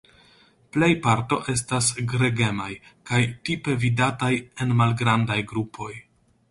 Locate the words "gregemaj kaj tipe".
2.13-3.77